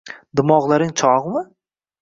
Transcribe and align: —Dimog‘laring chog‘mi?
—Dimog‘laring 0.39 0.95
chog‘mi? 1.03 1.47